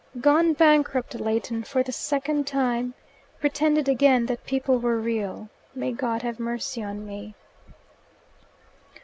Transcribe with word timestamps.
"Gone 0.19 0.53
bankrupt, 0.53 1.13
Leighton, 1.19 1.61
for 1.63 1.83
the 1.83 1.91
second 1.91 2.47
time. 2.47 2.95
Pretended 3.39 3.87
again 3.87 4.25
that 4.25 4.47
people 4.47 4.79
were 4.79 4.99
real. 4.99 5.47
May 5.75 5.91
God 5.91 6.23
have 6.23 6.39
mercy 6.39 6.81
on 6.81 7.05
me!" 7.05 7.35